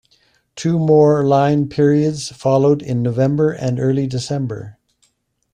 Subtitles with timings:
[0.55, 4.79] Two more line periods followed in November and early December.